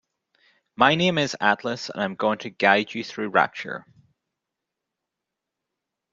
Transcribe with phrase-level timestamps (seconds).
[0.75, 3.85] My name is Atlas and I'm going to guide you through Rapture.